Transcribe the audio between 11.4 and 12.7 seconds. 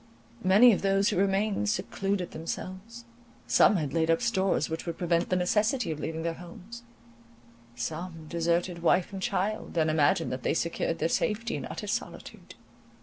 in utter solitude.